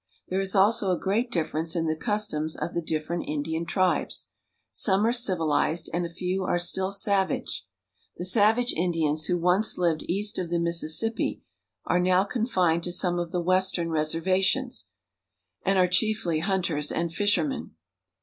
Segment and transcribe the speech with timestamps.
[0.29, 4.29] There is also a great difference in the customs of the different Indian tribes.
[4.71, 7.67] Some are civilized, and a few are still savage.
[8.17, 11.43] The savage Indians who once lived ^^■""■■■^^^ east of the Mississippi
[11.85, 14.85] are now confined to some of the Western reserva tions,
[15.63, 17.75] and are chiefly hunters and fishermen.